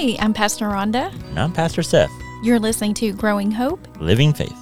[0.00, 1.12] Hi, I'm Pastor Rhonda.
[1.30, 2.12] And I'm Pastor Seth,
[2.44, 3.80] You're listening to Growing Hope.
[3.98, 4.56] Living Faith.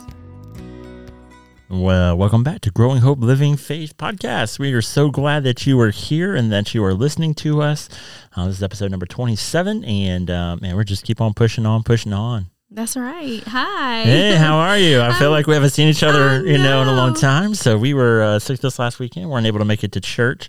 [1.69, 4.59] Well, welcome back to Growing Hope Living Faith podcast.
[4.59, 7.91] We are so glad that you are here and that you are listening to us.
[8.35, 11.83] Uh, this is episode number 27, and uh, man, we're just keep on pushing on,
[11.83, 12.47] pushing on.
[12.71, 13.43] That's right.
[13.47, 14.03] Hi.
[14.03, 15.01] Hey, how are you?
[15.01, 17.55] I feel like we haven't seen each other, you know, in a long time.
[17.55, 19.31] So we were uh, sick this last weekend.
[19.31, 20.49] weren't able to make it to church.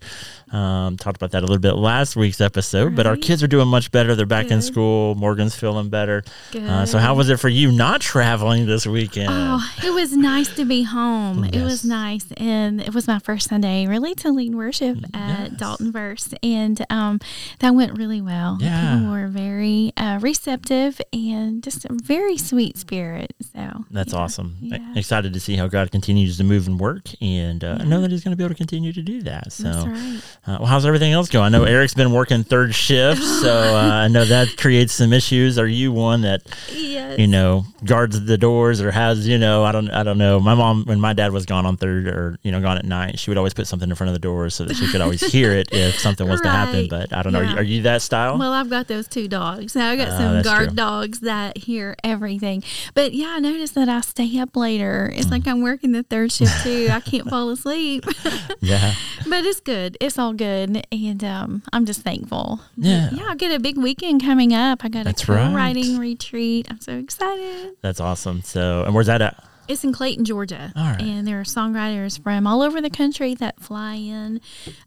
[0.52, 2.96] Um, talked about that a little bit last week's episode.
[2.96, 4.16] But our kids are doing much better.
[4.16, 5.16] They're back in school.
[5.16, 6.24] Morgan's feeling better.
[6.56, 9.30] Uh, so how was it for you not traveling this weekend?
[9.32, 11.44] Oh, it was nice to be home.
[11.44, 15.60] It was nice, and it was my first Sunday really to lead worship at Yes.
[15.60, 17.20] Dalton Verse, and um,
[17.60, 18.58] that went really well.
[18.62, 18.96] Yeah.
[18.96, 23.34] People were very uh, receptive and just a very sweet spirit.
[23.54, 24.56] So That's yeah, awesome.
[24.62, 24.94] Yeah.
[24.96, 28.12] Excited to see how God continues to move and work, and uh, I know that
[28.12, 29.52] He's going to be able to continue to do that.
[29.52, 30.22] So, That's right.
[30.48, 31.46] Uh, well, how's everything else going?
[31.46, 35.60] I know Eric's been working third shift, so uh, I know that creates some issues.
[35.60, 36.42] Are you one that
[36.74, 37.20] Yes.
[37.20, 40.40] you know guards the doors or has you know I don't I don't know.
[40.40, 43.20] My mom when my dad was gone on third or you know gone at night,
[43.20, 45.22] she would always put something in front of the door so that she could always
[45.32, 46.88] hear it if something was to happen.
[46.88, 47.40] But I don't know.
[47.40, 48.38] Are, you, are you that style?
[48.38, 49.76] Well, I've got those two dogs.
[49.76, 50.76] Now I got Ah, some guard true.
[50.76, 52.64] dogs that hear everything.
[52.94, 55.12] But yeah, I noticed that I stay up later.
[55.16, 56.88] It's like I'm working the third shift too.
[56.92, 58.06] I can't fall asleep.
[58.62, 58.94] yeah.
[59.30, 59.98] but it's good.
[60.00, 62.62] It's all good, and um, I'm just thankful.
[62.78, 63.10] But Yeah.
[63.12, 63.26] yeah.
[63.30, 64.86] I get a big weekend coming up.
[64.86, 65.50] I got That's a right.
[65.50, 66.68] co-writing retreat.
[66.70, 67.76] I'm so excited.
[67.82, 68.42] That's awesome.
[68.44, 69.44] So, and where's that at?
[69.68, 70.72] It's in Clayton, Georgia.
[70.78, 71.02] All right.
[71.02, 74.40] And there are songwriters from all over the country that fly in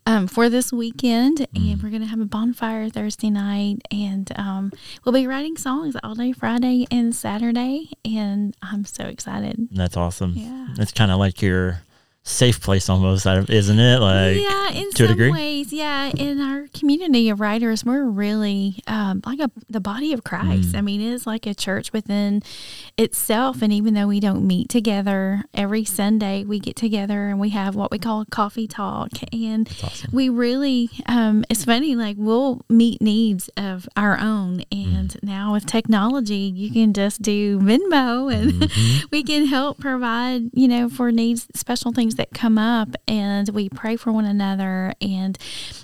[0.07, 1.41] um, for this weekend.
[1.55, 1.73] Mm.
[1.75, 3.83] And we're going to have a bonfire Thursday night.
[3.91, 4.73] And um,
[5.05, 7.91] we'll be writing songs all day Friday and Saturday.
[8.07, 9.69] And I'm so excited.
[9.71, 10.33] That's awesome.
[10.35, 10.69] Yeah.
[10.79, 11.83] It's kind of like your
[12.31, 13.99] safe place almost, isn't it?
[14.01, 15.31] Like, yeah, in to a some degree?
[15.31, 16.11] ways, yeah.
[16.17, 20.25] In our community of writers, we're really um, like a, the body of Mm.
[20.25, 20.75] Christ.
[20.77, 22.43] I mean, it's like a church within
[22.99, 23.63] itself.
[23.63, 27.75] And even though we don't meet together every Sunday, we get together and we have
[27.75, 29.11] what we call coffee talk.
[29.33, 30.11] And awesome.
[30.13, 34.63] we really, um, it's funny, like we'll meet needs of our own.
[34.71, 35.23] And Mm.
[35.23, 39.07] now with technology, you can just do Venmo and Mm-hmm.
[39.11, 42.95] we can help provide, you know, for needs, special things that come up.
[43.09, 44.93] And we pray for one another.
[45.01, 45.37] And,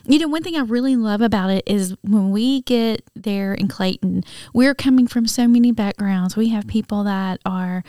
[0.07, 3.69] you know, one thing I really love about it is when we get there in
[3.69, 6.37] Clayton, we're coming from so many backgrounds.
[6.37, 7.83] We have people that are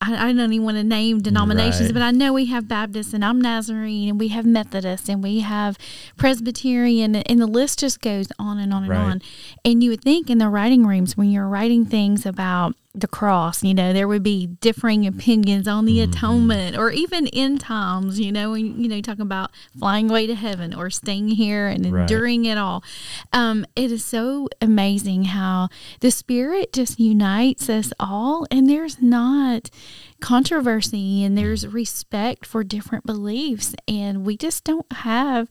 [0.00, 1.94] I, don't even want to name denominations, Right.
[1.94, 5.40] but I know we have Baptist and I'm Nazarene and we have Methodist and we
[5.40, 5.76] have
[6.16, 8.98] Presbyterian and the list just goes on and on and Right.
[8.98, 9.22] on.
[9.64, 13.62] And you would think in the writing rooms when you're writing things about the cross,
[13.62, 18.30] you know, there would be differing opinions on the atonement or even end times, you
[18.32, 22.02] know, when you know, talking about flying away to heaven or staying here and Right.
[22.02, 22.82] enduring it all.
[23.32, 25.68] Um, it is so amazing how
[26.00, 29.70] the spirit just unites us all and there's not
[30.20, 35.48] controversy and there's respect for different beliefs and we just don't have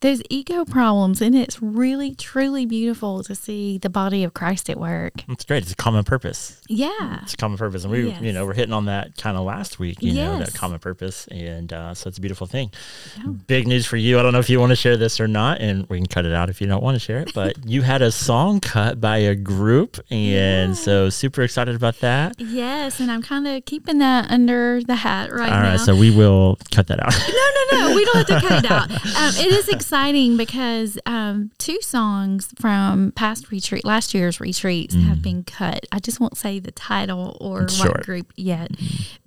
[0.00, 4.78] those ego problems and it's really truly beautiful to see the body of Christ at
[4.78, 5.12] work.
[5.28, 5.62] It's great.
[5.62, 6.60] It's a common purpose.
[6.68, 7.20] Yeah.
[7.22, 8.22] It's a common purpose, and we, Yes.
[8.22, 9.98] you know, we're hitting on that kind of last week.
[10.02, 12.70] You know, that common purpose, and uh, so it's a beautiful thing.
[13.18, 13.32] Yeah.
[13.46, 14.18] Big news for you.
[14.18, 16.24] I don't know if you want to share this or not, and we can cut
[16.24, 17.32] it out if you don't want to share it.
[17.34, 20.74] But you had a song cut by a group, and Yeah.
[20.74, 22.34] so super excited about that.
[22.38, 25.70] Yes, and I'm kind of keeping that under the hat right All now.
[25.72, 27.12] right, so we will cut that out.
[27.12, 27.94] no, no, no.
[27.96, 28.90] We don't have to cut it out.
[29.18, 35.22] Um, it is exciting because um, two songs from past retreat, last year's retreats, have
[35.22, 35.86] been cut.
[35.90, 37.80] I just won't say the title or Mm.
[37.88, 38.70] What group yet,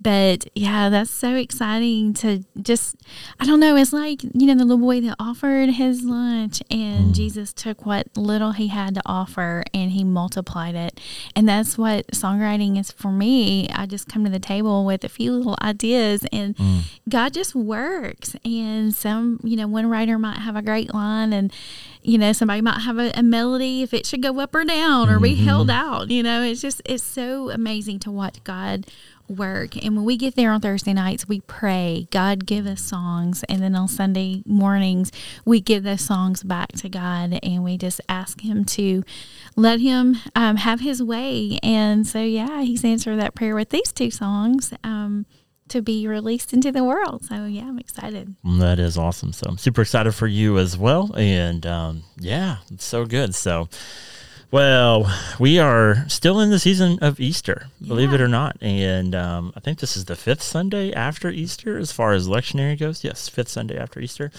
[0.00, 2.96] but yeah, that's so exciting to just.
[3.38, 3.76] I don't know.
[3.76, 7.14] It's like you know the little boy that offered his lunch, and Mm.
[7.14, 10.98] Jesus took what little he had to offer and he multiplied it,
[11.36, 13.68] and that's what songwriting is for me.
[13.70, 16.56] I just come to the table with a few little ideas and.
[16.56, 16.80] Mm.
[17.08, 18.36] God just works.
[18.44, 21.52] And some, you know, one writer might have a great line and,
[22.02, 25.08] you know, somebody might have a, a melody if it should go up or down
[25.08, 25.44] or be mm-hmm.
[25.44, 26.10] held out.
[26.10, 28.86] You know, it's just, it's so amazing to watch God
[29.32, 29.76] work.
[29.82, 33.44] And when we get there on Thursday nights, we pray, God give us songs.
[33.48, 35.10] And then on Sunday mornings,
[35.44, 39.02] we give those songs back to God and we just ask Him to
[39.56, 41.58] let Him um, have His way.
[41.62, 44.72] And so, yeah, He's answered that prayer with these two songs.
[44.84, 45.26] Um,
[45.72, 47.24] to be released into the world.
[47.24, 48.36] So yeah, I'm excited.
[48.44, 49.32] That is awesome.
[49.32, 51.14] So I'm super excited for you as well.
[51.16, 53.34] And um, yeah, it's so good.
[53.34, 53.70] So,
[54.52, 58.56] well, we are still in the season of Easter, believe it or not.
[58.60, 62.78] And um, I think this is the fifth Sunday after Easter as far as lectionary
[62.78, 63.02] goes.
[63.02, 64.30] Yes, fifth Sunday after Easter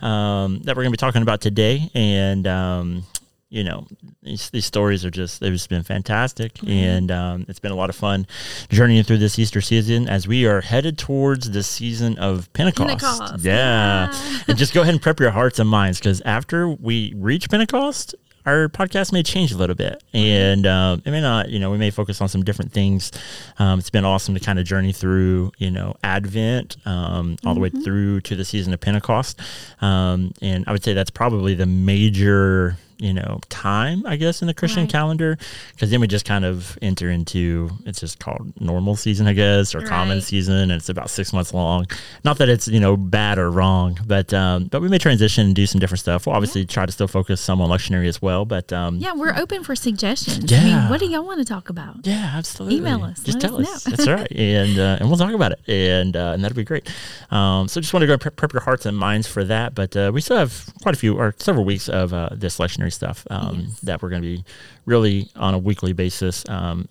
[0.00, 1.90] um, that we're going to be talking about today.
[1.94, 3.04] And um,
[3.52, 3.86] you know,
[4.22, 6.54] these, these stories are just, they've just been fantastic.
[6.54, 6.70] Mm-hmm.
[6.70, 8.26] And um, it's been a lot of fun
[8.70, 12.88] journeying through this Easter season as we are headed towards the season of Pentecost.
[12.88, 13.44] Pentecost.
[13.44, 14.10] Yeah.
[14.48, 18.14] and just go ahead and prep your hearts and minds because after we reach Pentecost,
[18.46, 21.78] our podcast may change a little bit and uh, it may not you know we
[21.78, 23.12] may focus on some different things
[23.58, 27.54] um, it's been awesome to kind of journey through you know advent um, all mm-hmm.
[27.54, 27.82] the way mm-hmm.
[27.82, 29.40] through to the season of pentecost
[29.80, 34.46] um, and i would say that's probably the major you know time i guess in
[34.46, 34.90] the christian right.
[34.90, 35.36] calendar
[35.72, 39.74] because then we just kind of enter into it's just called normal season i guess
[39.74, 39.88] or right.
[39.88, 41.86] common season and it's about six months long.
[42.24, 45.54] Not that it's you know bad or wrong but um but we may transition and
[45.54, 46.26] do some different stuff.
[46.26, 46.68] We'll obviously yeah.
[46.68, 49.74] try to still focus some on lectionary as well but um yeah we're open for
[49.74, 50.50] suggestions.
[50.50, 52.06] Yeah I mean, what do y'all want to talk about?
[52.06, 52.78] Yeah absolutely.
[52.78, 53.22] Email us.
[53.22, 53.84] Just tell us, us.
[53.84, 54.30] that's right.
[54.42, 55.60] And uh, and we'll talk about it.
[55.68, 56.90] And uh, and that'll be great.
[57.30, 59.96] Um so just want to go prep, prep your hearts and minds for that but
[59.96, 63.26] uh, we still have quite a few or several weeks of uh, this lectionary stuff
[63.30, 63.80] um, yes.
[63.80, 64.44] that we're going to be
[64.86, 66.88] really on a weekly basis um,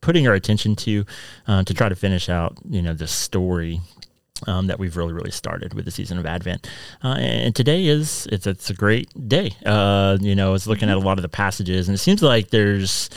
[0.00, 1.04] putting our attention to
[1.46, 3.80] uh, to try to finish out you know the story
[4.46, 6.68] um, that we've really really started with the season of Advent.
[7.02, 9.52] Uh, and today is it's it's a great day.
[9.64, 10.98] Uh, you know, it's looking mm-hmm.
[10.98, 13.10] at a lot of the passages, and it seems like there's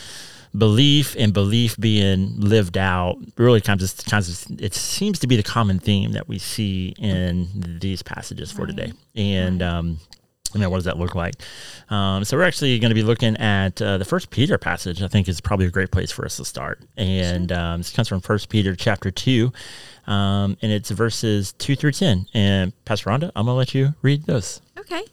[0.56, 5.36] belief and belief being lived out really kind of, kind of it seems to be
[5.36, 7.48] the common theme that we see in
[7.82, 8.76] these passages for right.
[8.78, 9.98] today and um,
[10.54, 11.36] I mean, what does that look like?
[11.90, 15.02] Um, so we're actually going to be looking at uh, the First Peter passage.
[15.02, 18.08] I think is probably a great place for us to start, and um, this comes
[18.08, 19.52] from First Peter chapter two,
[20.08, 22.28] um, and it's verses two through ten.
[22.34, 24.62] And Pastor Rhonda, I'm going to let you read those.
[24.78, 25.04] Okay.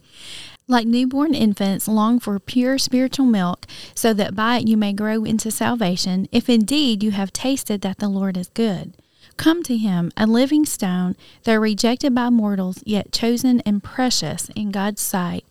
[0.66, 5.24] Like newborn infants, long for pure spiritual milk, so that by it you may grow
[5.24, 8.94] into salvation, if indeed you have tasted that the Lord is good.
[9.40, 14.70] Come to him, a living stone, though rejected by mortals, yet chosen and precious in
[14.70, 15.46] God's sight.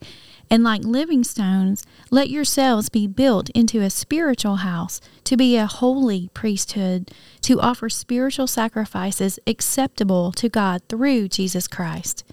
[0.48, 5.66] And like living stones, let yourselves be built into a spiritual house, to be a
[5.66, 7.10] holy priesthood,
[7.40, 12.24] to offer spiritual sacrifices acceptable to God through Jesus Christ.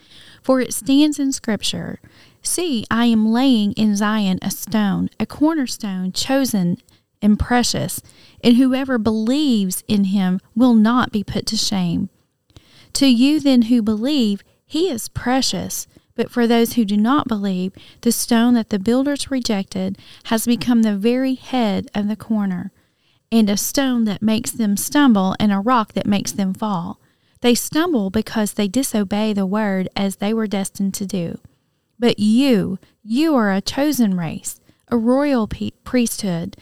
[0.43, 1.99] For it stands in Scripture
[2.43, 6.77] See, I am laying in Zion a stone, a cornerstone chosen
[7.21, 8.01] and precious,
[8.43, 12.09] and whoever believes in him will not be put to shame.
[12.93, 15.87] To you then who believe, he is precious.
[16.15, 20.81] But for those who do not believe, the stone that the builders rejected has become
[20.81, 22.71] the very head of the corner,
[23.31, 26.99] and a stone that makes them stumble, and a rock that makes them fall.
[27.41, 31.39] They stumble because they disobey the word as they were destined to do.
[31.99, 34.59] But you, you are a chosen race,
[34.89, 35.47] a royal
[35.83, 36.57] priesthood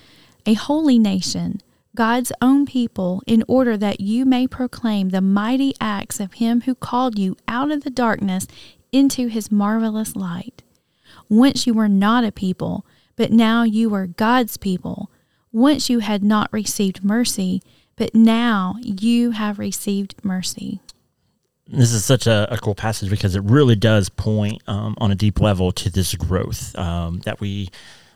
[0.45, 1.61] a holy nation,
[1.95, 6.75] God's own people, in order that you may proclaim the mighty acts of Him who
[6.75, 8.47] called you out of the darkness
[8.91, 10.61] into His marvelous light.
[11.29, 15.09] Once you were not a people, but now you are God's people.
[15.51, 17.61] Once you had not received mercy,
[17.95, 20.81] but now you have received mercy.
[21.67, 25.15] This is such a, a cool passage because it really does point um, on a
[25.15, 27.69] deep level to this growth um, that we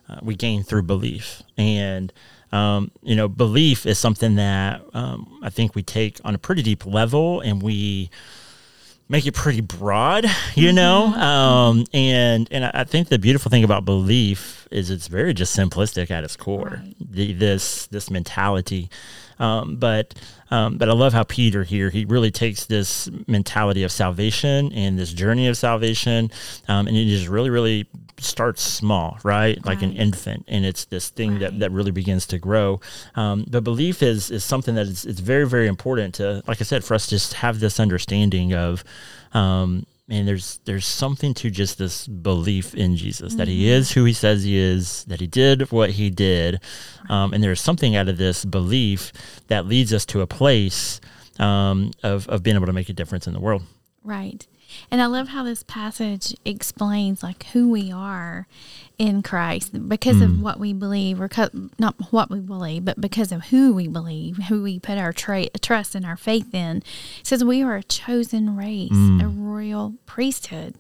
[0.10, 1.44] uh, we gain through belief.
[1.58, 2.12] And,
[2.52, 6.64] um, you know, belief is something that um, I think we take on a pretty
[6.64, 8.10] deep level and we
[9.08, 10.26] make it pretty broad,
[10.56, 11.12] you know?
[11.12, 11.22] Mm-hmm.
[11.22, 16.12] Um, and, and I think the beautiful thing about belief is it's very just simplistic
[16.12, 16.82] at its core.
[16.84, 16.96] Right.
[17.00, 18.90] The, this, this mentality
[19.40, 20.14] um, but
[20.52, 24.98] um, but I love how Peter here he really takes this mentality of salvation and
[24.98, 26.32] this journey of salvation,
[26.68, 31.10] um, and he just really really starts small, right, like an infant, and it's this
[31.10, 31.40] thing right.
[31.40, 32.82] that, that really begins to grow.
[33.16, 36.64] Um, but belief is is something that is it's very very important to, like I
[36.64, 38.84] said, for us to just have this understanding of
[39.34, 43.38] um, man, there's there's something to just this belief in Jesus mm-hmm.
[43.38, 43.74] that He mm-hmm.
[43.74, 46.60] is who He says He is, that He did what He did,
[47.08, 49.14] um, and there's something out of this belief
[49.48, 51.00] that leads us to a place
[51.38, 53.62] um, of of being able to make a difference in the world.
[54.04, 54.48] Right.
[54.92, 58.48] And I love how this passage explains like who we are
[58.98, 60.26] in Christ because mm.
[60.26, 61.30] of what we believe, or
[61.78, 65.50] not what we believe, but because of who we believe, who we put our tra-
[65.62, 66.78] trust and our faith in.
[66.78, 66.84] It
[67.24, 69.24] says we are a chosen race, mm.
[69.24, 70.76] a royal priesthood.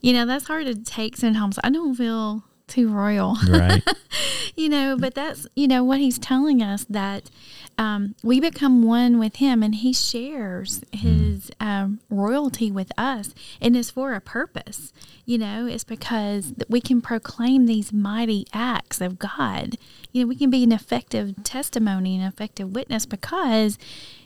[0.00, 1.58] You know, that's hard to take sometimes.
[1.64, 3.36] I don't feel too royal.
[3.48, 3.82] Right.
[4.56, 7.30] you know, but that's, you know, what he's telling us that
[7.78, 11.66] um, we become one with him and he shares his mm.
[11.66, 14.92] um, royalty with us and it's for a purpose.
[15.24, 19.76] You know, it's because we can proclaim these mighty acts of God.
[20.12, 23.76] You know, we can be an effective testimony, an effective witness because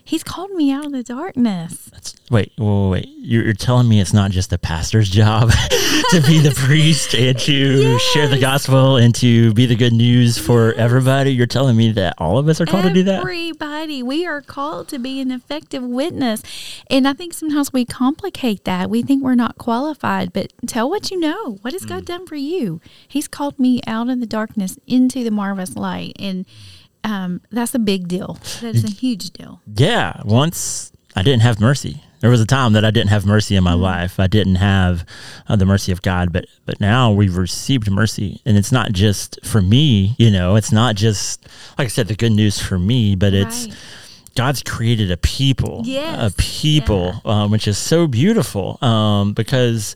[0.03, 1.89] He's called me out of the darkness.
[1.91, 3.09] That's, wait, wait, wait.
[3.17, 5.51] You're, you're telling me it's not just the pastor's job
[6.09, 8.01] to be the priest and to yes.
[8.01, 11.33] share the gospel and to be the good news for everybody.
[11.33, 13.03] You're telling me that all of us are called Everybody.
[13.03, 13.23] to do that?
[13.41, 14.03] Everybody.
[14.03, 16.43] We are called to be an effective witness.
[16.91, 18.87] And I think sometimes we complicate that.
[18.87, 21.57] We think we're not qualified, but tell what you know.
[21.61, 21.89] What has mm.
[21.89, 22.81] God done for you?
[23.07, 26.15] He's called me out of the darkness into the marvelous light.
[26.19, 26.45] And
[27.03, 28.37] um, that's a big deal.
[28.61, 29.59] That's a huge deal.
[29.75, 30.21] Yeah.
[30.23, 32.03] Once I didn't have mercy.
[32.21, 33.81] There was a time that I didn't have mercy in my mm-hmm.
[33.81, 34.19] life.
[34.19, 35.05] I didn't have
[35.49, 39.39] uh, the mercy of God, but but now we've received mercy, and it's not just
[39.43, 40.15] for me.
[40.17, 43.67] You know, it's not just like I said, the good news for me, but it's.
[44.33, 46.31] God's created a people, yes.
[46.31, 47.43] a people, yeah.
[47.43, 49.93] um, which is so beautiful um, because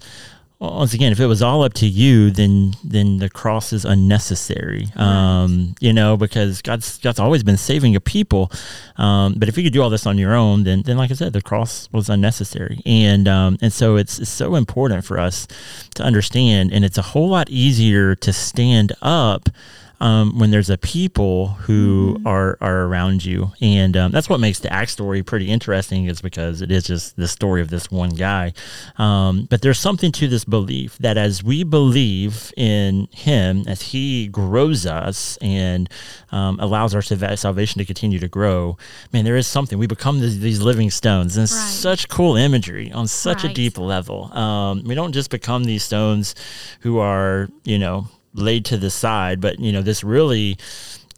[0.60, 4.88] once again, if it was all up to you, then then the cross is unnecessary.
[4.96, 5.44] Right.
[5.44, 8.52] Um, you know, because God's God's always been saving a people.
[8.98, 11.16] Um, but if you could do all this on your own, then then like I
[11.16, 12.82] said, the cross was unnecessary.
[12.86, 15.48] And um, and so it's, it's so important for us
[15.96, 19.50] to understand, and it's a whole lot easier to stand up
[20.00, 22.28] um, when there's a people who mm-hmm.
[22.28, 26.06] are are around you, and um, that's what makes the act story pretty interesting.
[26.06, 28.54] Is because it is just the story of this one guy,
[28.98, 34.28] um, but there's something to this belief that as we believe in Him, as He
[34.28, 35.90] grows us and
[36.32, 38.78] um, allows our salvation to continue to grow,
[39.14, 39.80] man, there is something.
[39.80, 41.48] We become these, these living stones, and right.
[41.48, 43.52] such cool imagery on such right.
[43.52, 44.32] a deep level.
[44.34, 46.36] Um, we don't just become these stones
[46.82, 49.42] who are, you know, laid to the side.
[49.42, 50.58] But you know, this really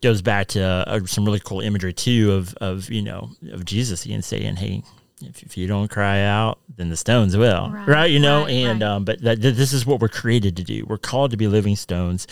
[0.02, 4.06] goes back to uh, some really cool imagery too of of you know of Jesus
[4.06, 4.84] and saying, "Hey,
[5.22, 8.12] if, if you don't cry out, then the stones will." Right, right?
[8.12, 8.88] you know, right, and right.
[8.88, 10.86] um, but that, this is what we're created to do.
[10.88, 12.28] We're called to be living stones.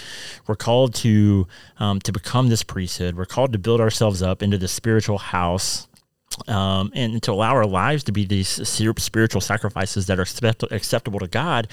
[0.48, 3.16] We're called to um, to become this priesthood.
[3.16, 5.88] We're called to build ourselves up into the spiritual house
[6.48, 10.26] um, and to allow our lives to be these spiritual sacrifices that are
[10.76, 11.68] acceptable to God.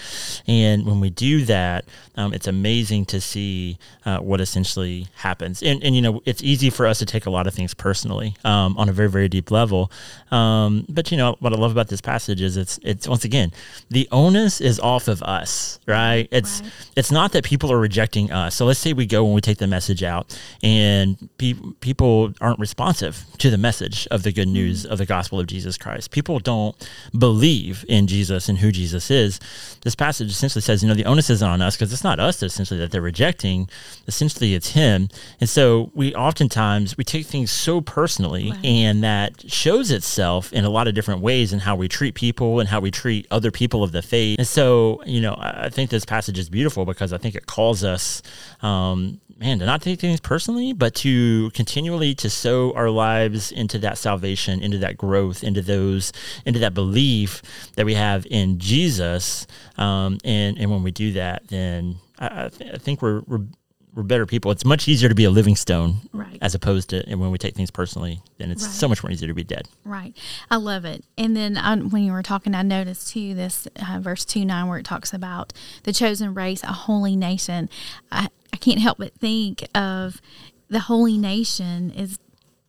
[0.47, 1.85] And when we do that,
[2.17, 5.63] um, it's amazing to see uh, what essentially happens.
[5.63, 8.37] And, and, you know, it's easy for us to take a lot of things personally
[8.45, 9.91] um, on a very, very deep level.
[10.31, 13.53] Um, but, you know, what I love about this passage is it's, it's once again,
[13.91, 16.29] the onus is off of us, right?
[16.31, 16.73] It's, right.
[16.97, 18.55] it's not that people are rejecting us.
[18.55, 22.59] So let's say we go and we take the message out and pe- people aren't
[22.59, 26.11] responsive to the message of the good news of the gospel of Jesus Christ.
[26.11, 26.77] People don't
[27.17, 29.41] believe in Jesus and who Jesus is.
[29.83, 32.43] This passage essentially says, you know, the onus isn't on us because it's not us
[32.43, 33.69] essentially that they're rejecting.
[34.07, 35.09] Essentially, it's Him.
[35.41, 40.71] And so we oftentimes we take things so personally, and that shows itself in a
[40.71, 43.83] lot of different ways in how we treat people and how we treat other people
[43.83, 44.39] of the faith.
[44.39, 47.85] And so, you know, I think this passage is beautiful because I think it calls
[47.85, 48.23] us
[48.63, 53.79] um, man, to not take things personally, but to continually to sow our lives into
[53.81, 56.13] that salvation, into that growth, into those,
[56.45, 57.43] into that belief
[57.77, 59.47] that we have in Jesus.
[59.77, 63.47] Um, and and when we do that, then I, I, th- I think we're, we're
[63.95, 64.51] we're better people.
[64.51, 66.39] It's much easier to be a living stone, right?
[66.41, 68.73] As opposed to and when we take things personally, then it's right.
[68.73, 69.69] so much more easier to be dead.
[69.85, 70.17] Right.
[70.51, 71.05] I love it.
[71.19, 74.69] And then I, when you were talking, I noticed too this uh, verse two nine
[74.69, 77.69] where it talks about the chosen race, a holy nation.
[78.11, 80.23] I, I can't help but think of
[80.69, 82.19] the holy nation is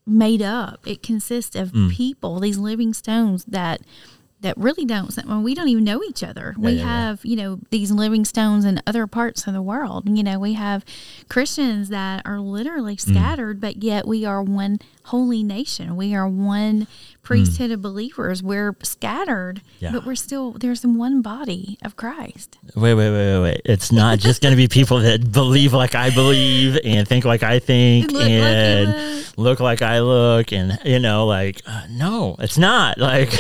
[0.06, 0.86] made up.
[0.86, 1.92] It consists of mm.
[1.92, 3.82] people, these living stones that
[4.44, 7.30] that really don't well, we don't even know each other yeah, we yeah, have yeah.
[7.30, 10.86] you know these living stones in other parts of the world you know we have
[11.30, 13.02] christians that are literally mm.
[13.02, 13.62] scattered mm.
[13.62, 16.88] but yet we are one holy nation we are one
[17.24, 17.74] priesthood mm.
[17.74, 23.34] of believers we're scattered but we're still there's one body of christ wait wait wait
[23.34, 27.08] wait wait it's not just going to be people that believe like i believe and
[27.08, 31.62] think like i think look and like look like i look and you know like
[31.66, 33.34] uh, no it's not like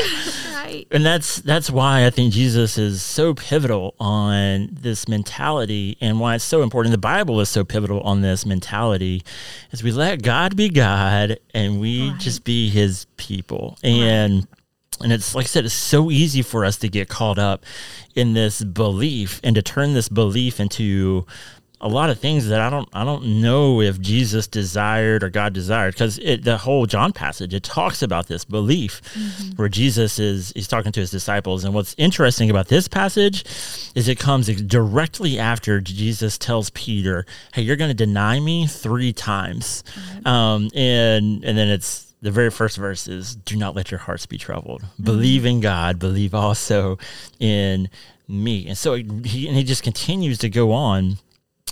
[0.73, 0.87] Right.
[0.91, 6.35] And that's that's why I think Jesus is so pivotal on this mentality and why
[6.35, 6.91] it's so important.
[6.91, 9.23] The Bible is so pivotal on this mentality
[9.71, 12.19] is we let God be God and we right.
[12.19, 13.77] just be his people.
[13.83, 14.47] And right.
[15.01, 17.65] And it's like I said, it's so easy for us to get caught up
[18.15, 21.25] in this belief and to turn this belief into
[21.83, 25.51] a lot of things that I don't I don't know if Jesus desired or God
[25.51, 29.57] desired because the whole John passage it talks about this belief mm-hmm.
[29.57, 33.43] where Jesus is he's talking to his disciples and what's interesting about this passage
[33.95, 39.11] is it comes directly after Jesus tells Peter hey you're going to deny me three
[39.11, 39.83] times
[40.25, 40.25] right.
[40.25, 44.25] um, and and then it's the very first verse is do not let your hearts
[44.25, 45.03] be troubled mm-hmm.
[45.03, 46.97] believe in God believe also
[47.41, 47.89] in
[48.25, 51.17] me and so he, and he just continues to go on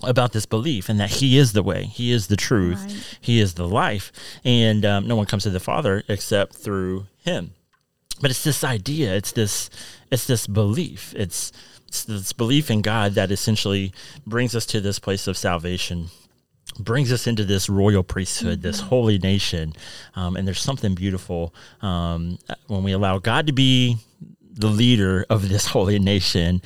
[0.03, 3.17] about this belief and that he is the way he is the truth Right.
[3.21, 4.11] he is the life
[4.43, 7.51] and um, no one comes to the father except through him
[8.19, 9.69] but it's this idea it's this
[10.09, 11.51] it's this belief it's,
[11.87, 13.93] it's this belief in god that essentially
[14.25, 16.07] brings us to this place of salvation
[16.79, 19.73] brings us into this royal priesthood, this holy nation.
[20.15, 23.97] Um, and there's something beautiful um, when we allow God to be
[24.53, 26.61] the leader of this holy nation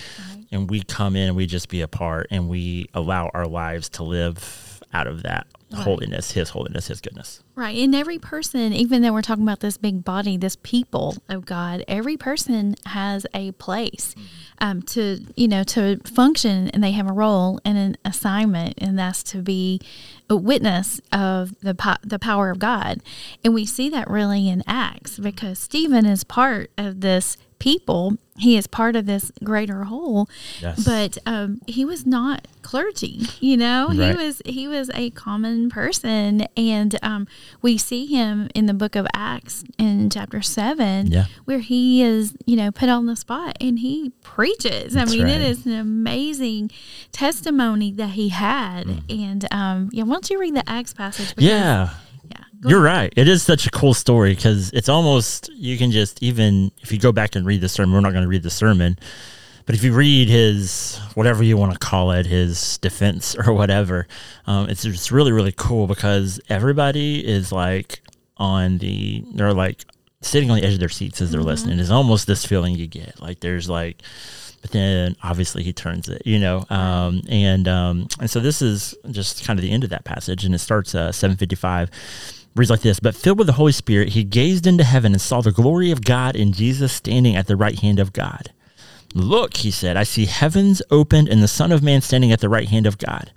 [0.52, 3.90] and we come in and we just be a part and we allow our lives
[3.90, 7.44] to live out of that holiness, His holiness, His goodness.
[7.56, 7.78] Right.
[7.78, 11.84] And every person, even though we're talking about this big body, this people of God,
[11.88, 14.16] every person has a place
[14.60, 18.98] um, to, you know, to function and they have a role and an assignment, and
[18.98, 19.82] that's to be
[20.30, 23.02] a witness of the, po- the power of God.
[23.44, 28.18] And we see that really in Acts because Stephen is part of this people.
[28.38, 30.28] He is part of this greater whole,
[30.62, 30.84] Yes.
[30.84, 33.22] but um, he was not clergy.
[33.40, 34.16] You know, Right.
[34.18, 37.28] he was he was a common person, and um,
[37.62, 41.26] we see him in the book of Acts in chapter seven, Yeah.
[41.46, 44.94] where he is you know put on the spot and he preaches.
[44.96, 45.36] That's I mean, right.
[45.36, 46.72] it is an amazing
[47.14, 51.30] testimony that he had, and um, yeah, why don't you read the Acts passage?
[51.30, 51.90] because- Yeah.
[52.62, 53.14] Go You're right.
[53.16, 57.00] It is such a cool story because it's almost you can just even if you
[57.00, 57.94] go back and read the sermon.
[57.94, 58.98] We're not going to read the sermon,
[59.66, 64.08] but if you read his whatever you want to call it, his defense or whatever,
[64.48, 68.02] um, it's just really really cool because everybody is like
[68.38, 69.86] on the they're like
[70.22, 71.80] sitting on the edge of their seats as they're listening.
[71.80, 74.02] It's almost this feeling you get like there's like
[74.66, 76.66] but then obviously he turns it, you know.
[76.72, 80.44] Um, and um, and so this is just kind of the end of that passage,
[80.44, 81.92] and it starts uh, seven fifty five.
[82.56, 85.42] Reads like this, but filled with the Holy Spirit, he gazed into heaven and saw
[85.42, 88.52] the glory of God and Jesus standing at the right hand of God.
[89.14, 92.50] Look, he said, I see heavens opened and the Son of Man standing at the
[92.50, 93.32] right hand of God.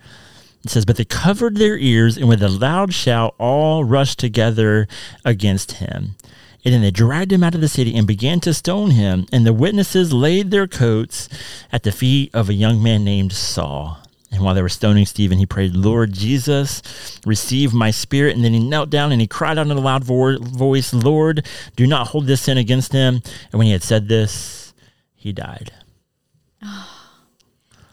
[0.65, 4.87] It says, But they covered their ears, and with a loud shout, all rushed together
[5.25, 6.17] against him.
[6.65, 9.27] And then they dragged him out of the city and began to stone him.
[9.33, 11.29] And the witnesses laid their coats
[11.73, 13.99] at the feet of a young man named Saul.
[14.31, 16.83] And while they were stoning Stephen, he prayed, Lord Jesus,
[17.25, 18.37] receive my spirit.
[18.37, 21.47] And then he knelt down and he cried out in a loud vo- voice, Lord,
[21.77, 23.23] do not hold this sin against them.
[23.51, 24.75] And when he had said this,
[25.15, 25.73] he died.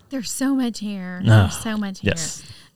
[0.10, 1.22] There's so much here.
[1.26, 2.14] Ah, There's so much here.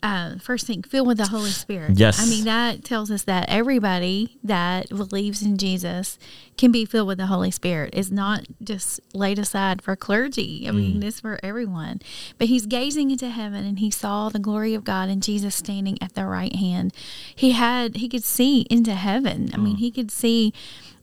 [0.02, 1.98] Uh, first thing, filled with the Holy Spirit.
[2.00, 2.22] Yes.
[2.22, 6.18] I mean, that tells us that everybody that believes in Jesus
[6.56, 7.90] can be filled with the Holy Spirit.
[7.92, 10.66] It's not just laid aside for clergy.
[10.68, 10.76] I Mm.
[10.76, 12.00] mean, it's for everyone.
[12.38, 15.98] But he's gazing into heaven and he saw the glory of God and Jesus standing
[16.02, 16.94] at the right hand.
[17.36, 19.50] He had, he could see into heaven.
[19.54, 19.80] I mean, Mm.
[19.80, 20.54] he could see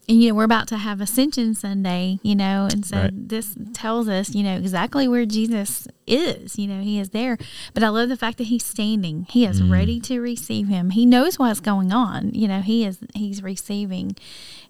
[0.09, 3.29] and you know we're about to have ascension sunday you know and so Right.
[3.29, 7.37] this tells us you know exactly where jesus is you know he is there.
[7.73, 9.25] But i love the fact that he's standing.
[9.29, 10.91] He is ready to receive him.
[10.91, 12.31] He knows what's going on.
[12.33, 14.15] You know he is he's receiving.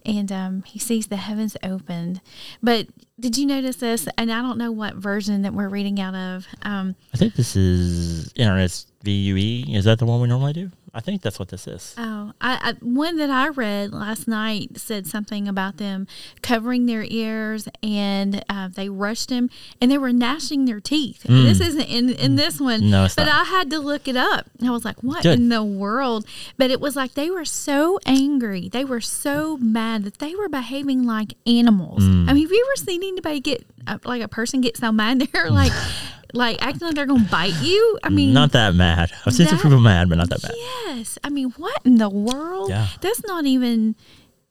[0.05, 2.21] And um, he sees the heavens opened.
[2.63, 2.87] But
[3.19, 4.07] did you notice this?
[4.17, 6.47] And i don't know what version that we're reading out of.
[6.63, 9.75] Um, I think this is NRSVUE.
[9.75, 10.71] Is that the one we normally do?
[10.97, 11.93] I think that's what this is.
[11.95, 16.07] Oh, I, I one that I read last night said something about them
[16.41, 21.21] covering their ears and uh, they rushed him and they were gnashing their teeth.
[21.21, 22.89] This isn't in in this one, Mm.
[22.89, 23.41] No, it's but not.
[23.41, 24.47] I had to look it up.
[24.63, 25.37] I was like, "What Good.
[25.37, 26.25] in the world?"
[26.57, 30.49] But it was like they were so angry, they were so mad that they were
[30.49, 32.03] behaving like animals.
[32.03, 32.27] Mm.
[32.27, 35.19] I mean, have you ever seen anybody get uh, like a person get so mad
[35.31, 35.71] they're like
[36.33, 37.99] like acting like they're gonna bite you?
[38.03, 39.11] I mean, not that mad.
[39.25, 40.53] I've seen some people mad, but not that bad.
[40.55, 41.17] Yes.
[41.23, 42.69] I mean, what in the world?
[42.69, 42.87] Yeah.
[43.01, 43.95] That's not even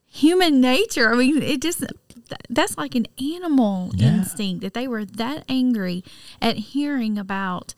[0.05, 1.11] human nature.
[1.13, 1.83] I mean, it just
[2.49, 4.07] that's like an animal Yeah.
[4.17, 6.03] instinct that they were that angry
[6.41, 7.73] at hearing about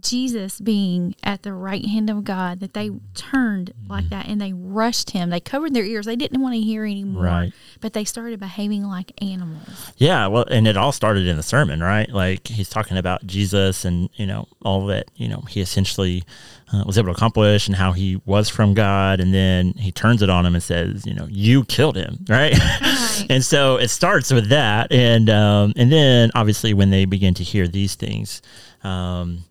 [0.00, 4.52] Jesus being at the right hand of God that they turned like that and they
[4.52, 5.30] rushed him.
[5.30, 6.06] They covered their ears.
[6.06, 7.24] They didn't want to hear anymore.
[7.24, 7.52] Right.
[7.80, 9.92] But they started behaving like animals.
[9.96, 12.08] Yeah, well, and it all started in the sermon, right?
[12.10, 16.24] Like he's talking about Jesus and you know all that you know he essentially
[16.72, 20.22] uh, was able to accomplish and how he was from God, and then he turns
[20.22, 22.58] it on him and says, you know, you killed him, right?
[22.58, 23.26] Right.
[23.30, 27.44] and so it starts with that, and um, and then obviously when they begin to
[27.44, 28.42] hear these things,
[28.82, 29.44] um,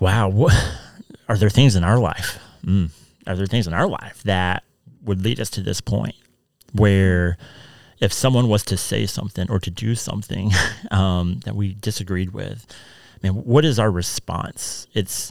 [0.00, 0.54] wow, what
[1.28, 2.38] are there things in our life?
[2.64, 2.90] Mm,
[3.26, 4.64] are there things in our life that
[5.02, 6.14] would lead us to this point
[6.72, 7.36] where
[8.00, 10.50] if someone was to say something or to do something
[10.90, 12.66] um, that we disagreed with,
[13.22, 14.86] man, what is our response?
[14.94, 15.30] It's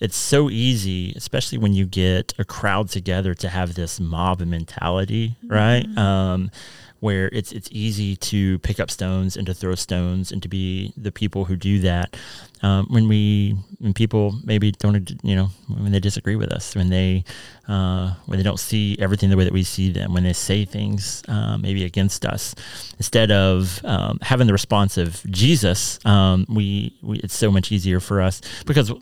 [0.00, 5.34] it's so easy, especially when you get a crowd together to have this mob mentality,
[5.44, 5.84] right?
[5.98, 6.52] Um,
[7.00, 10.92] where it's it's easy to pick up stones and to throw stones and to be
[10.96, 12.16] the people who do that.
[12.60, 16.90] Um, when we when people maybe don't you know when they disagree with us when
[16.90, 17.24] they
[17.68, 20.64] uh, when they don't see everything the way that we see them when they say
[20.64, 22.56] things uh, maybe against us
[22.96, 28.00] instead of um, having the response of Jesus um, we, we it's so much easier
[28.00, 28.92] for us because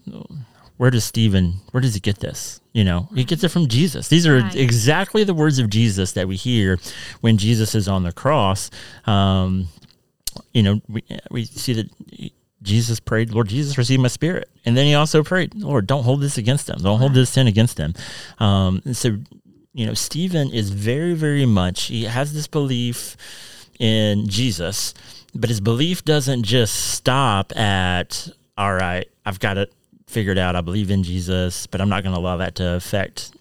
[0.77, 2.61] where does Stephen, where does he get this?
[2.73, 4.09] You know, he gets it from Jesus.
[4.09, 4.55] These are right.
[4.55, 6.79] exactly the words of Jesus that we hear
[7.21, 8.71] when Jesus is on the cross.
[9.07, 9.69] Um,
[10.53, 11.91] you know, we, we see that
[12.63, 14.51] Jesus prayed, Lord Jesus, receive my spirit.
[14.65, 16.79] And then he also prayed, Lord, don't hold this against them.
[16.83, 17.95] Don't hold this sin against them.
[18.39, 19.17] Um, and so,
[19.73, 23.17] you know, Stephen is very, very much, he has this belief
[23.79, 24.95] in Jesus,
[25.35, 29.73] but his belief doesn't just stop at, all right, I've got it
[30.17, 33.33] figured out I believe in Jesus, but I'm not going to allow that to affect.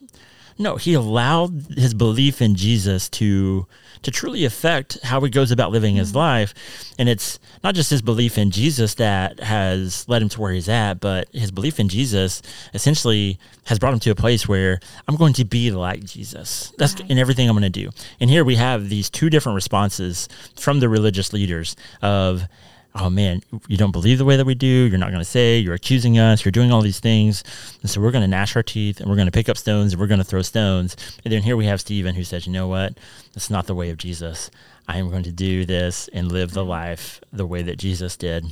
[0.58, 3.66] No, he allowed his belief in Jesus to
[4.02, 6.16] to truly affect how he goes about living his mm.
[6.16, 6.54] life,
[7.00, 10.68] and it's not just his belief in Jesus that has led him to where he's
[10.68, 12.42] at, but his belief in Jesus
[12.74, 16.74] essentially has brought him to a place where I'm going to be like Jesus.
[16.78, 17.10] That's right.
[17.10, 17.90] in everything I'm going to do.
[18.20, 22.50] And here we have these two different responses from the religious leaders of
[22.96, 24.68] oh man, you don't believe the way that we do.
[24.68, 27.44] You're not going to say, you're accusing us, you're doing all these things.
[27.82, 29.94] And so we're going to gnash our teeth and we're going to pick up stones
[29.94, 30.96] and we're going to throw stones.
[31.24, 32.98] And then here we have Stephen who says, you know what?
[33.34, 34.50] That's not the way of Jesus.
[34.88, 38.46] I am going to do this and live the life the way that Jesus did.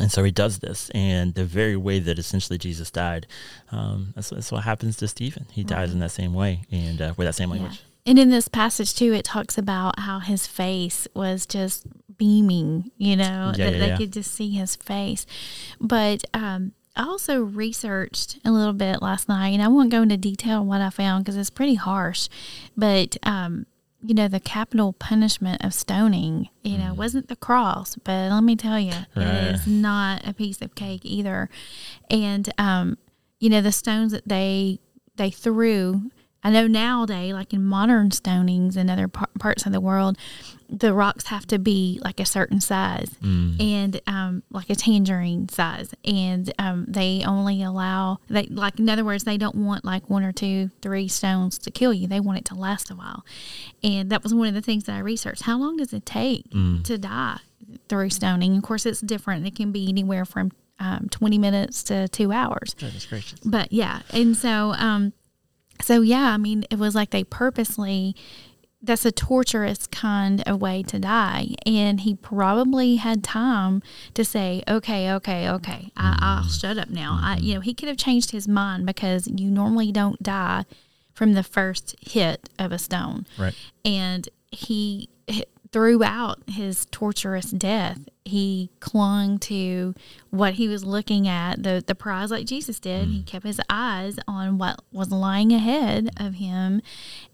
[0.00, 3.28] And so he does this, and the very way that essentially Jesus died,
[3.70, 5.46] um, that's, that's, what happens to Stephen.
[5.52, 7.74] He dies in that same way and uh, with that same language.
[7.74, 8.10] Yeah.
[8.10, 11.86] And in this passage too, it talks about how his face was just
[12.18, 13.96] beaming, you know, yeah, that yeah, they yeah.
[13.96, 15.26] could just see his face.
[15.80, 20.16] But um, I also researched a little bit last night, and I won't go into
[20.16, 22.28] detail on what I found because it's pretty harsh.
[22.76, 23.66] But um,
[24.02, 26.96] you know, the capital punishment of stoning, you know, mm.
[26.96, 29.26] wasn't the cross, but let me tell you, right.
[29.26, 31.48] it is not a piece of cake either.
[32.10, 32.98] And um,
[33.40, 34.78] you know, the stones that they
[35.16, 36.10] they threw
[36.44, 40.18] I know nowadays, like in modern stonings in other par- parts of the world,
[40.68, 43.60] the rocks have to be like a certain size mm.
[43.60, 45.94] and um, like a tangerine size.
[46.04, 50.22] And um, they only allow, they like, in other words, they don't want like one
[50.22, 52.06] or two, three stones to kill you.
[52.06, 53.24] They want it to last a while.
[53.82, 55.42] And that was one of the things that I researched.
[55.42, 56.84] How long does it take mm.
[56.84, 57.38] to die
[57.88, 58.56] through stoning?
[58.58, 59.46] Of course, it's different.
[59.46, 62.74] It can be anywhere from um, 20 minutes to two hours.
[62.74, 63.40] Goodness gracious.
[63.40, 64.00] But yeah.
[64.10, 65.12] And so, um,
[65.80, 68.14] so yeah, I mean, it was like they purposely
[68.84, 71.48] that's a torturous kind of way to die.
[71.64, 73.82] And he probably had time
[74.12, 76.48] to say, okay, okay, okay, I, will mm-hmm.
[76.48, 77.18] shut up now.
[77.20, 77.44] I, mm-hmm.
[77.44, 80.64] you know, he could have changed his mind because you normally don't die
[81.14, 83.26] from the first hit of a stone.
[83.38, 83.54] Right.
[83.84, 85.08] And he
[85.74, 89.92] throughout his torturous death, he clung to
[90.30, 93.08] what he was looking at, the, the prize like Jesus did.
[93.08, 93.12] Mm.
[93.12, 96.80] He kept his eyes on what was lying ahead of him,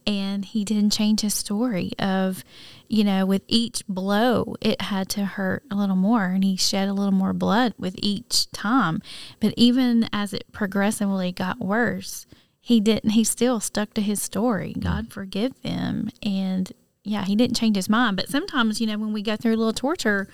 [0.07, 2.43] and he didn't change his story of,
[2.89, 6.89] you know, with each blow, it had to hurt a little more, and he shed
[6.89, 9.03] a little more blood with each time.
[9.39, 12.25] But even as it progressively got worse,
[12.59, 14.75] he didn't, he still stuck to his story.
[14.79, 15.13] God mm.
[15.13, 16.09] forgive them.
[16.23, 16.73] And
[17.11, 18.17] yeah, he didn't change his mind.
[18.17, 20.29] But sometimes, you know, when we go through a little torture,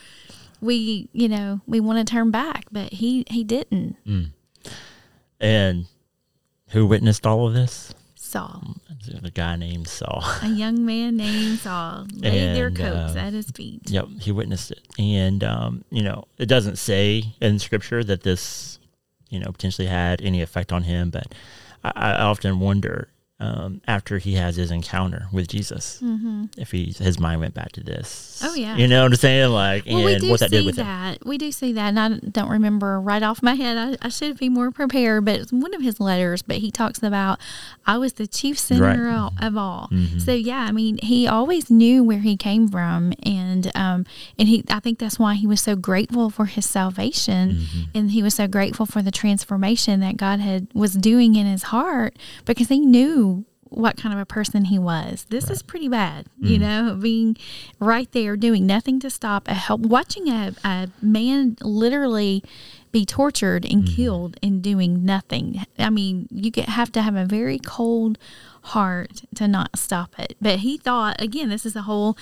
[0.60, 3.96] we, you know, we want to turn back, but he he didn't.
[4.06, 4.30] Mm.
[5.40, 5.86] And
[6.70, 7.94] who witnessed all of this?
[8.14, 8.76] Saul.
[9.22, 10.22] A guy named Saul.
[10.42, 13.88] A young man named Saul laid their coats uh, at his feet.
[13.88, 18.78] Yep, he witnessed it, and um, you know, it doesn't say in Scripture that this,
[19.28, 21.34] you know, potentially had any effect on him, but
[21.84, 26.00] I, I often wonder um, after he has his encounter with Jesus.
[26.02, 26.46] Mm-hmm.
[26.56, 29.50] If he his mind went back to this, oh yeah, you know what I'm saying?
[29.50, 31.16] Like, well, and what that did with that.
[31.16, 31.22] Him.
[31.26, 33.76] We do see that, and I don't remember right off my head.
[33.76, 36.40] I, I should be more prepared, but it's one of his letters.
[36.40, 37.38] But he talks about
[37.86, 39.30] I was the chief sinner right.
[39.42, 39.88] of all.
[39.92, 40.18] Mm-hmm.
[40.20, 44.06] So yeah, I mean, he always knew where he came from, and um,
[44.38, 47.80] and he I think that's why he was so grateful for his salvation, mm-hmm.
[47.94, 51.64] and he was so grateful for the transformation that God had was doing in his
[51.64, 53.25] heart because he knew
[53.68, 55.26] what kind of a person he was.
[55.28, 55.52] This right.
[55.52, 56.48] is pretty bad, mm.
[56.48, 57.36] you know, being
[57.78, 62.42] right there doing nothing to stop a help, watching a, a man literally
[62.92, 63.94] be tortured and mm.
[63.94, 65.64] killed and doing nothing.
[65.78, 68.18] I mean, you get, have to have a very cold
[68.66, 70.36] heart to not stop it.
[70.40, 72.16] But he thought, again, this is a whole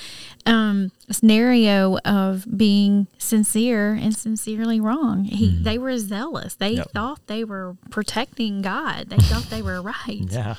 [0.46, 5.24] um, scenario of being sincere and sincerely wrong.
[5.24, 5.64] He, mm.
[5.64, 6.54] They were zealous.
[6.54, 6.90] They yep.
[6.90, 9.10] thought they were protecting God.
[9.10, 9.94] They thought they were right.
[10.34, 10.56] Yeah.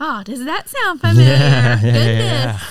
[0.00, 1.24] Oh, does that sound familiar?
[1.34, 2.62] Yeah, Goodness.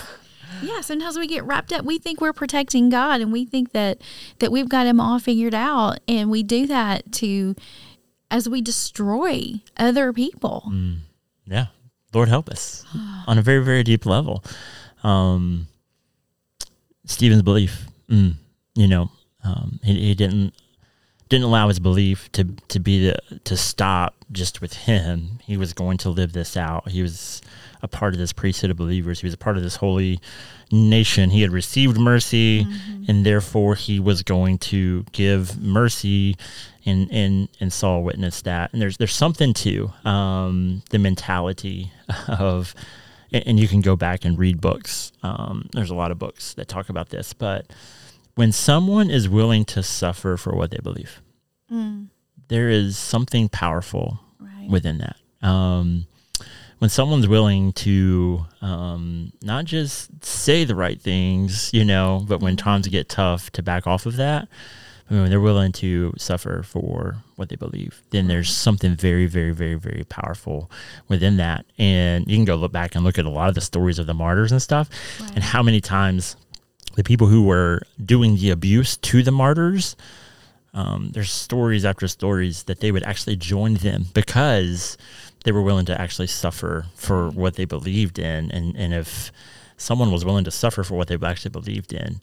[0.62, 1.84] Yeah, yeah, sometimes we get wrapped up.
[1.86, 4.00] We think we're protecting God and we think that
[4.40, 7.56] that we've got him all figured out and we do that to
[8.32, 10.64] as we destroy other people.
[10.68, 10.98] Mm,
[11.46, 11.68] yeah.
[12.14, 12.86] Lord help us
[13.28, 14.44] on a very, very deep level.
[15.04, 15.68] Um,
[17.06, 18.36] Stephen's belief, mm,
[18.76, 19.12] you know,
[19.44, 20.54] um, he, he didn't
[21.30, 25.40] didn't allow his belief to to be the, to stop just with him.
[25.44, 26.90] He was going to live this out.
[26.90, 27.42] He was
[27.82, 29.20] a part of this priesthood of believers.
[29.20, 30.20] He was a part of this holy
[30.72, 31.30] nation.
[31.30, 33.04] He had received mercy, mm-hmm.
[33.08, 36.36] and therefore he was going to give mercy.
[36.86, 38.74] And and and Saul witnessed that.
[38.74, 41.92] And there's there's something to um, the mentality
[42.28, 42.74] of,
[43.32, 45.12] and you can go back and read books.
[45.22, 47.68] Um, there's a lot of books that talk about this, but
[48.36, 51.22] when someone is willing to suffer for what they believe,
[51.72, 52.08] mm.
[52.48, 54.70] there is something powerful right.
[54.70, 55.18] within that.
[55.48, 56.08] Um,
[56.80, 62.58] when someone's willing to um, not just say the right things, you know, but when
[62.58, 62.64] mm-hmm.
[62.64, 64.50] times get tough, to back off of that,
[65.10, 69.28] I mean, when they're willing to suffer for what they believe, then there's something very,
[69.28, 70.72] very, very, very powerful
[71.08, 71.66] within that.
[71.78, 74.08] And you can go look back and look at a lot of the stories of
[74.08, 74.90] the martyrs and stuff,
[75.22, 75.32] right.
[75.36, 76.36] and how many times
[76.96, 79.96] the people who were doing the abuse to the martyrs,
[80.74, 84.98] um, there's stories after stories that they would actually join them because
[85.44, 88.52] they were willing to actually suffer for what they believed in.
[88.52, 89.32] And, and if
[89.78, 92.22] someone was willing to suffer for what they actually believed in,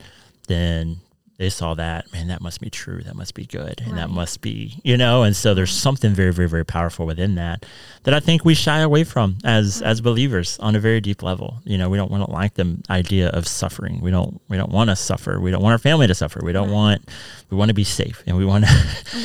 [0.48, 0.98] then
[1.40, 3.02] they saw that man that must be true.
[3.02, 3.80] That must be good.
[3.80, 3.96] And right.
[3.96, 5.22] that must be you know?
[5.22, 7.64] And so there's something very very very powerful within that
[8.02, 9.88] that i think we shy away from as right.
[9.88, 11.62] as believers on a very deep level.
[11.64, 14.00] You know we don't we don't like the idea of suffering.
[14.02, 15.40] We don't we don't want to suffer.
[15.40, 16.40] We don't want our family to suffer.
[16.44, 16.74] We don't right.
[16.74, 17.08] want
[17.48, 18.70] we want to be safe and we want to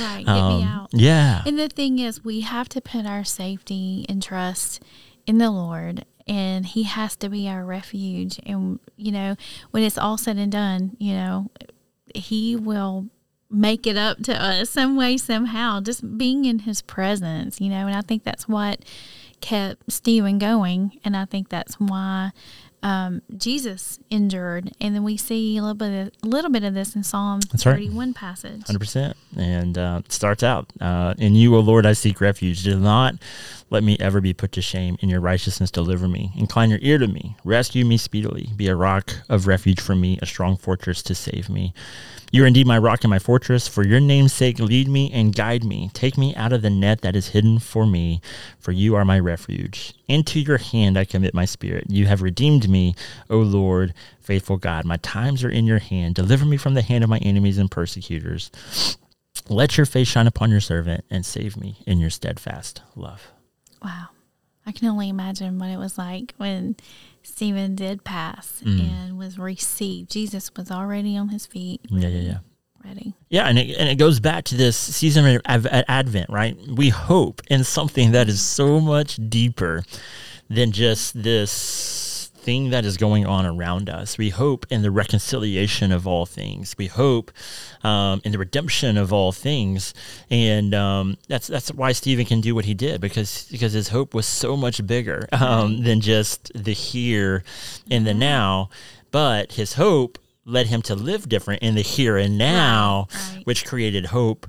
[0.01, 0.23] right.
[0.25, 0.89] Um, get me out.
[0.93, 1.43] yeah.
[1.45, 4.81] And the thing is we have to put our safety and trust
[5.27, 8.39] in the lord and he has to be our refuge.
[8.45, 9.35] And you know
[9.71, 11.51] when it's all said and done you know
[12.13, 13.07] he will
[13.49, 17.87] make it up to us some way, somehow, just being in his presence, you know.
[17.87, 18.83] And I think that's what
[19.41, 20.99] kept Stephen going.
[21.03, 22.31] And I think that's why
[22.83, 24.71] um, Jesus endured.
[24.79, 27.39] And then we see a little bit of, a little bit of this in Psalm
[27.51, 28.15] that's 31 right.
[28.15, 28.61] passage.
[28.61, 29.13] 100%.
[29.37, 32.63] And uh, starts out uh, In you, O Lord, I seek refuge.
[32.63, 33.15] Do not
[33.75, 34.95] let me ever be put to shame.
[35.01, 36.31] In your righteousness, deliver me.
[36.37, 37.35] Incline your ear to me.
[37.43, 38.51] Rescue me speedily.
[38.55, 41.73] Be a rock of refuge for me, a strong fortress to save me.
[42.31, 43.67] You are indeed my rock and my fortress.
[43.67, 45.91] For your name's sake, lead me and guide me.
[45.93, 48.21] Take me out of the net that is hidden for me,
[48.59, 49.93] for you are my refuge.
[50.07, 51.87] Into your hand I commit my spirit.
[51.89, 52.95] You have redeemed me,
[53.29, 54.85] O Lord, faithful God.
[54.85, 56.15] My times are in your hand.
[56.15, 58.51] Deliver me from the hand of my enemies and persecutors.
[59.49, 63.33] Let your face shine upon your servant and save me in your steadfast love.
[63.85, 64.07] Wow.
[64.65, 66.75] I can only imagine what it was like when
[67.21, 68.79] Stephen did pass mm.
[68.79, 70.09] and was received.
[70.09, 71.81] Jesus was already on his feet.
[71.89, 72.37] Yeah, yeah, yeah.
[72.83, 73.13] Ready.
[73.29, 76.57] Yeah, and it, and it goes back to this season of Advent, right?
[76.67, 79.83] We hope in something that is so much deeper
[80.49, 81.51] than just this
[82.45, 84.17] thing that is going on around us.
[84.19, 86.75] We hope in the reconciliation of all things.
[86.77, 87.31] We hope
[87.83, 89.93] um, in the redemption of all things,
[90.29, 94.13] and um, that's that's why Stephen can do what he did because because his hope
[94.13, 97.43] was so much bigger um, than just the here
[97.89, 98.69] and the now.
[99.11, 103.45] But his hope led him to live different in the here and now, right, right.
[103.47, 104.47] which created hope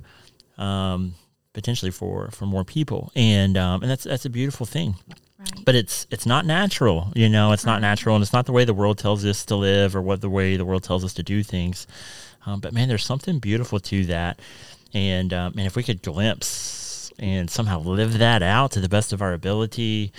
[0.59, 1.15] um,
[1.53, 4.95] potentially for for more people, and um, and that's that's a beautiful thing.
[5.63, 7.51] But it's it's not natural, you know.
[7.51, 7.73] It's right.
[7.73, 10.21] not natural, and it's not the way the world tells us to live, or what
[10.21, 11.85] the way the world tells us to do things.
[12.45, 14.39] Um, but man, there's something beautiful to that,
[14.93, 19.13] and um, and if we could glimpse and somehow live that out to the best
[19.13, 20.11] of our ability,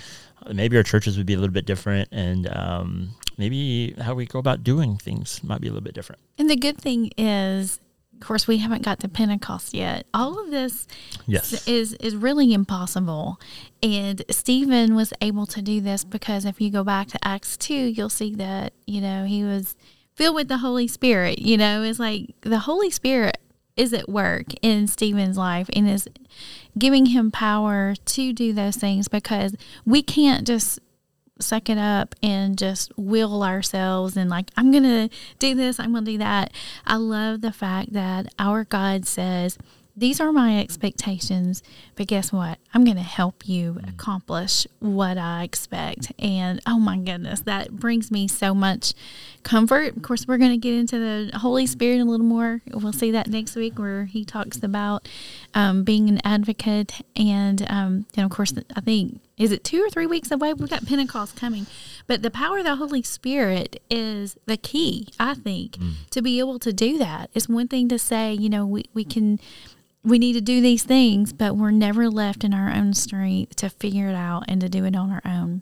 [0.53, 4.39] maybe our churches would be a little bit different, and um, maybe how we go
[4.39, 6.21] about doing things might be a little bit different.
[6.37, 7.79] And the good thing is
[8.19, 10.05] of course, we haven't got to Pentecost yet.
[10.13, 10.87] All of this
[11.25, 11.65] yes.
[11.67, 13.39] is is really impossible.
[13.81, 17.73] And Stephen was able to do this because if you go back to Acts 2,
[17.73, 19.77] you'll see that, you know, he was
[20.15, 21.39] filled with the Holy Spirit.
[21.39, 23.37] You know, it's like the Holy Spirit
[23.77, 26.09] is at work in Stephen's life and is
[26.77, 29.55] giving him power to do those things because
[29.85, 30.79] we can't just
[31.39, 36.05] suck it up and just will ourselves and like i'm gonna do this i'm gonna
[36.05, 36.51] do that.
[36.85, 39.57] I love the fact that our god says
[39.95, 41.61] these are my expectations
[41.99, 43.89] but guess what i'm gonna help you mm.
[43.89, 48.93] accomplish what i expect and oh my goodness that brings me so much
[49.43, 53.11] comfort of course we're gonna get into the holy spirit a little more we'll see
[53.11, 55.09] that next week where he talks about
[55.53, 60.05] um, being an advocate and um, of course i think is it two or three
[60.05, 60.53] weeks away?
[60.53, 61.65] We've got Pentecost coming.
[62.07, 65.93] But the power of the Holy Spirit is the key, I think, mm.
[66.09, 67.29] to be able to do that.
[67.33, 69.39] It's one thing to say, you know, we, we can
[70.03, 73.69] we need to do these things, but we're never left in our own strength to
[73.69, 75.61] figure it out and to do it on our own.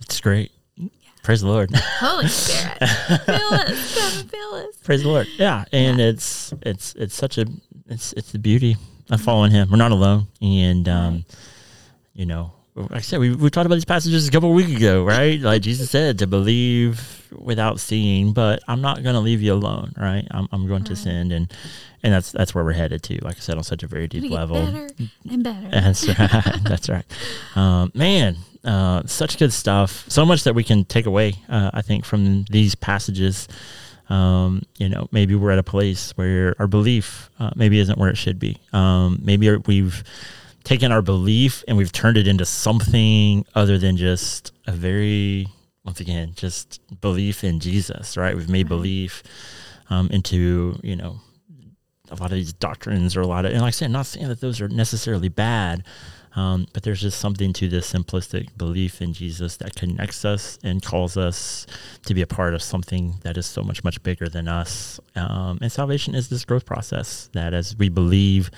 [0.00, 0.50] It's great.
[0.76, 0.88] Yeah.
[1.22, 1.70] Praise the Lord.
[1.74, 2.78] Holy Spirit.
[2.78, 4.22] feel us.
[4.22, 4.76] feel us.
[4.82, 5.26] Praise the Lord.
[5.36, 5.64] Yeah.
[5.72, 6.06] And yeah.
[6.06, 7.46] it's it's it's such a
[7.86, 8.76] it's it's the beauty
[9.10, 9.70] of following him.
[9.70, 10.28] We're not alone.
[10.40, 11.24] And um,
[12.14, 12.52] you know,
[12.90, 15.40] I said, we, we talked about these passages a couple weeks ago, right?
[15.40, 19.92] like Jesus said, to believe without seeing, but I'm not going to leave you alone,
[19.96, 20.26] right?
[20.30, 20.86] I'm, I'm going right.
[20.86, 21.52] to send, and
[22.02, 23.18] and that's that's where we're headed to.
[23.24, 24.88] Like I said, on such a very deep level, better
[25.30, 25.68] and better.
[25.70, 26.18] That's right.
[26.62, 27.04] that's right.
[27.56, 30.04] Um, man, uh, such good stuff.
[30.08, 33.48] So much that we can take away, uh, I think, from these passages.
[34.08, 38.08] Um, you know, maybe we're at a place where our belief uh, maybe isn't where
[38.08, 38.56] it should be.
[38.72, 40.02] Um, maybe we've
[40.68, 45.48] taken our belief and we've turned it into something other than just a very
[45.82, 48.76] once again just belief in jesus right we've made right.
[48.76, 49.22] belief
[49.88, 51.18] um, into you know
[52.10, 54.28] a lot of these doctrines or a lot of and like i said not saying
[54.28, 55.82] that those are necessarily bad
[56.36, 60.82] um, but there's just something to this simplistic belief in jesus that connects us and
[60.82, 61.66] calls us
[62.04, 65.56] to be a part of something that is so much much bigger than us um,
[65.62, 68.50] and salvation is this growth process that as we believe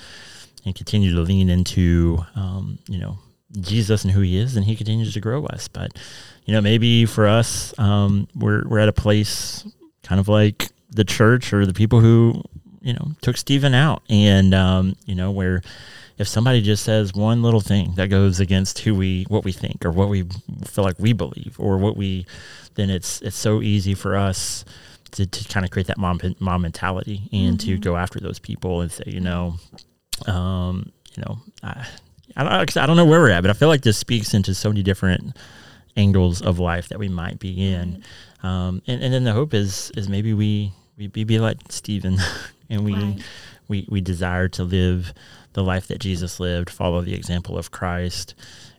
[0.65, 3.17] and continue to lean into, um, you know,
[3.59, 5.67] Jesus and who He is, and He continues to grow us.
[5.67, 5.97] But
[6.45, 9.65] you know, maybe for us, um, we're we're at a place
[10.03, 12.43] kind of like the church or the people who
[12.81, 15.61] you know took Stephen out, and um, you know where
[16.21, 19.83] if somebody just says one little thing that goes against who we what we think
[19.83, 20.23] or what we
[20.65, 22.25] feel like we believe or what we
[22.75, 24.63] then it's it's so easy for us
[25.11, 27.71] to, to kind of create that mom mom mentality and mm-hmm.
[27.71, 29.55] to go after those people and say you know
[30.27, 31.87] um, you know, I,
[32.35, 34.53] I don't, I don't know where we're at, but I feel like this speaks into
[34.53, 35.35] so many different
[35.97, 38.03] angles of life that we might be in.
[38.43, 42.17] Um, and, and then the hope is, is maybe we, we be like Stephen
[42.69, 43.23] and we, right.
[43.67, 45.13] we, we desire to live
[45.53, 48.33] the life that Jesus lived, follow the example of Christ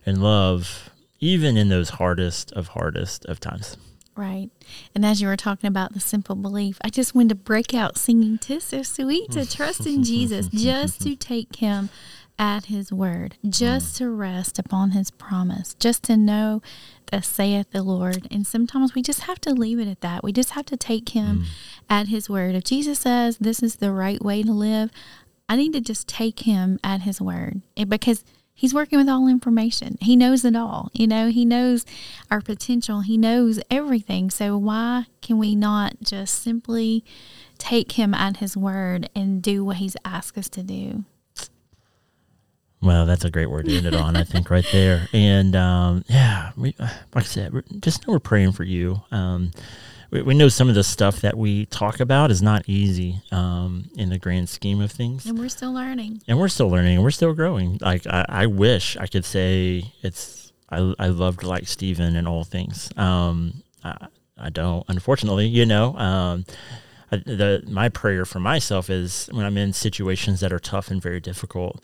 [0.05, 3.77] and love, even in those hardest of hardest of times.
[4.15, 4.49] Right.
[4.93, 7.97] And as you were talking about the simple belief, I just wanted to break out
[7.97, 11.89] singing Tis So Sweet to trust in Jesus, just to take him
[12.37, 16.61] at his word, just to rest upon his promise, just to know
[17.11, 18.27] that saith the Lord.
[18.31, 20.23] And sometimes we just have to leave it at that.
[20.23, 21.45] We just have to take him mm.
[21.89, 22.55] at his word.
[22.55, 24.91] If Jesus says this is the right way to live,
[25.47, 27.61] I need to just take him at his word.
[27.87, 28.23] because
[28.55, 29.97] He's working with all information.
[29.99, 30.89] He knows it all.
[30.93, 31.85] You know, he knows
[32.29, 33.01] our potential.
[33.01, 34.29] He knows everything.
[34.29, 37.03] So why can we not just simply
[37.57, 41.03] take him at his word and do what he's asked us to do?
[42.81, 45.07] Well, that's a great word to end it on, I think, right there.
[45.13, 49.01] And um, yeah, we, like I said, just know we're praying for you.
[49.09, 49.51] Um,
[50.13, 53.89] we, we know some of the stuff that we talk about is not easy um,
[53.97, 55.25] in the grand scheme of things.
[55.25, 56.21] And we're still learning.
[56.27, 57.79] And we're still learning and we're still growing.
[57.81, 62.43] Like, I, I wish I could say it's, I, I loved like Stephen and all
[62.43, 62.95] things.
[62.95, 65.95] Um, I, I don't, unfortunately, you know.
[65.97, 66.45] Um,
[67.11, 71.01] I, the, my prayer for myself is when I'm in situations that are tough and
[71.01, 71.83] very difficult,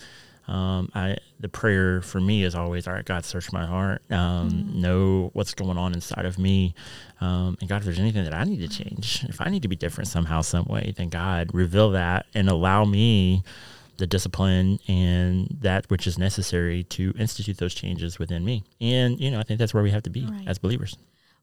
[0.50, 4.50] um, I the prayer for me is always, all right, God, search my heart, um,
[4.50, 4.82] mm-hmm.
[4.82, 6.74] know what's going on inside of me,
[7.22, 9.68] um, and God, if there's anything that I need to change, if I need to
[9.68, 13.44] be different somehow, some way, then God reveal that and allow me
[13.98, 18.64] the discipline and that which is necessary to institute those changes within me.
[18.82, 20.48] And you know, I think that's where we have to be right.
[20.48, 20.98] as believers.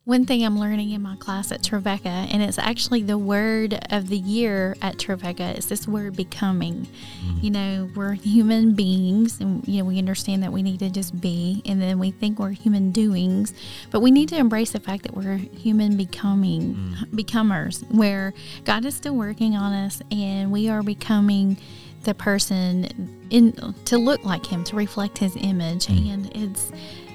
[0.06, 4.06] One thing I'm learning in my class at Trevecca, and it's actually the word of
[4.06, 6.86] the year at Trevecca, is this word becoming.
[7.24, 7.38] Mm-hmm.
[7.40, 11.20] You know, we're human beings, and, you know, we understand that we need to just
[11.20, 13.52] be, and then we think we're human doings,
[13.90, 17.16] but we need to embrace the fact that we're human becoming, mm-hmm.
[17.16, 21.56] becomers, where God is still working on us, and we are becoming
[22.04, 26.10] the person in to look like Him, to reflect His image, mm-hmm.
[26.10, 26.70] and it's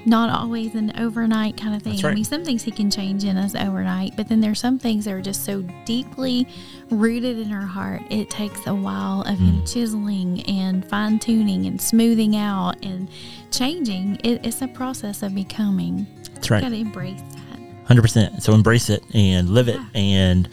[0.05, 1.93] not always an overnight kind of thing.
[1.97, 2.11] Right.
[2.11, 5.05] I mean, some things he can change in us overnight, but then there's some things
[5.05, 6.47] that are just so deeply
[6.89, 8.01] rooted in our heart.
[8.09, 9.59] It takes a while of mm.
[9.59, 13.07] him chiseling and fine tuning and smoothing out and
[13.51, 14.15] changing.
[14.23, 16.07] It, it's a process of becoming.
[16.33, 16.61] That's right.
[16.61, 17.85] got to embrace that.
[17.85, 18.41] Hundred percent.
[18.41, 20.01] So embrace it and live it, yeah.
[20.01, 20.49] and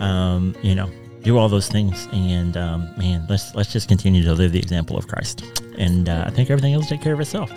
[0.00, 0.90] um, you know,
[1.22, 2.08] do all those things.
[2.12, 5.44] And um, man, let's let's just continue to live the example of Christ,
[5.76, 7.52] and uh, I think everything else will take care of itself.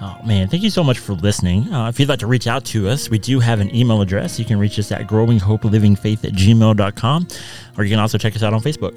[0.00, 0.48] Oh, man.
[0.48, 1.72] Thank you so much for listening.
[1.72, 4.38] Uh, if you'd like to reach out to us, we do have an email address.
[4.38, 7.28] You can reach us at growinghopelivingfaith at gmail.com,
[7.78, 8.94] or you can also check us out on Facebook.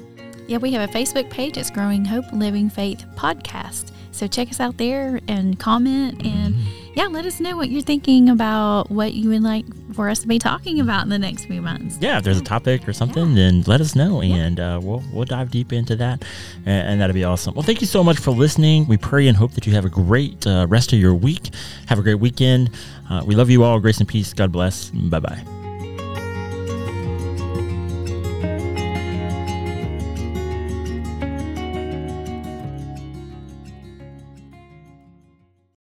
[0.48, 1.58] Yeah, we have a Facebook page.
[1.58, 3.92] It's Growing Hope Living Faith Podcast.
[4.12, 6.54] So check us out there and comment and
[6.94, 10.26] yeah, let us know what you're thinking about what you would like for us to
[10.26, 11.98] be talking about in the next few months.
[12.00, 15.24] Yeah, if there's a topic or something, then let us know, and uh, we'll we'll
[15.24, 16.24] dive deep into that,
[16.66, 17.54] and, and that'd be awesome.
[17.54, 18.88] Well, thank you so much for listening.
[18.88, 21.50] We pray and hope that you have a great uh, rest of your week.
[21.86, 22.70] Have a great weekend.
[23.08, 23.78] Uh, we love you all.
[23.78, 24.32] Grace and peace.
[24.32, 24.90] God bless.
[24.90, 25.57] Bye bye.